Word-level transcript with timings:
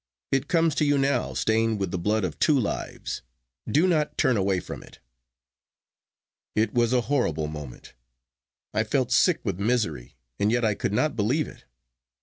It 0.31 0.47
comes 0.47 0.73
to 0.73 0.83
you 0.83 0.97
now 0.97 1.35
stained 1.35 1.79
with 1.79 1.91
the 1.91 1.99
blood 1.99 2.23
of 2.23 2.39
two 2.39 2.57
lives,—do 2.59 3.85
not 3.87 4.17
turn 4.17 4.35
away 4.35 4.59
from 4.59 4.81
it.' 4.81 4.97
It 6.55 6.73
was 6.73 6.91
a 6.91 7.01
horrible 7.01 7.45
moment. 7.47 7.93
I 8.73 8.83
felt 8.83 9.11
sick 9.11 9.41
with 9.43 9.59
misery, 9.59 10.15
and 10.39 10.51
yet 10.51 10.65
I 10.65 10.73
could 10.73 10.91
not 10.93 11.15
believe 11.15 11.47
it. 11.47 11.65